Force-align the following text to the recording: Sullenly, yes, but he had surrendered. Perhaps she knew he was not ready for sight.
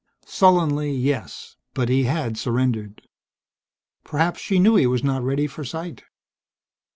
Sullenly, 0.25 0.91
yes, 0.91 1.57
but 1.75 1.87
he 1.87 2.05
had 2.05 2.35
surrendered. 2.35 3.07
Perhaps 4.03 4.39
she 4.41 4.57
knew 4.57 4.75
he 4.75 4.87
was 4.87 5.03
not 5.03 5.21
ready 5.21 5.45
for 5.45 5.63
sight. 5.63 6.05